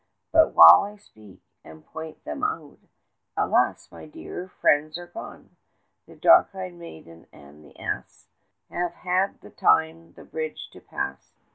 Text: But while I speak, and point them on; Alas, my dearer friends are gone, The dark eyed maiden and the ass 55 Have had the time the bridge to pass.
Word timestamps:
But 0.31 0.55
while 0.55 0.81
I 0.83 0.95
speak, 0.97 1.43
and 1.63 1.85
point 1.85 2.23
them 2.23 2.43
on; 2.43 2.79
Alas, 3.37 3.91
my 3.91 4.07
dearer 4.07 4.47
friends 4.47 4.97
are 4.97 5.05
gone, 5.05 5.55
The 6.07 6.15
dark 6.15 6.55
eyed 6.55 6.73
maiden 6.73 7.27
and 7.31 7.63
the 7.63 7.77
ass 7.77 8.25
55 8.69 8.77
Have 8.81 8.93
had 9.03 9.41
the 9.41 9.51
time 9.51 10.13
the 10.13 10.23
bridge 10.25 10.71
to 10.71 10.79
pass. 10.81 11.35